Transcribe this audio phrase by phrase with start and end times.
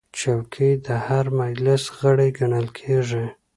[0.17, 3.25] چوکۍ د هر مجلس غړی ګڼل کېږي.